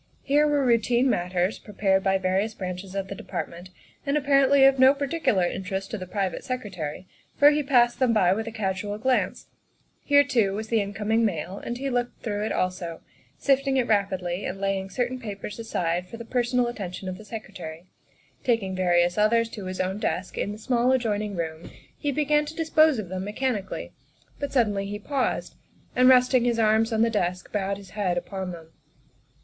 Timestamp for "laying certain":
14.59-15.19